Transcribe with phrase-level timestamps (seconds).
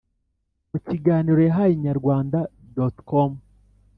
[0.69, 3.31] Mu kiganiro yahaye Inyarwanda.com,